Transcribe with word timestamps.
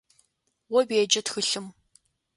О 0.77 0.81
уеджэ 0.87 1.21
тхылъым. 1.25 1.67